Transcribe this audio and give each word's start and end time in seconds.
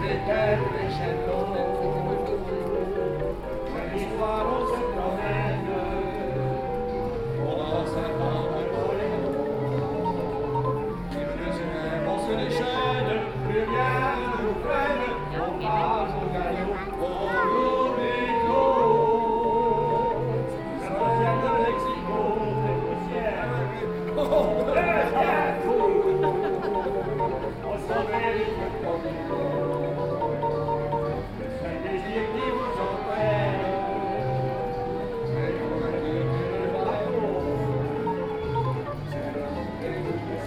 retardes 0.00 1.00
a 1.02 1.26
todos. 1.30 1.59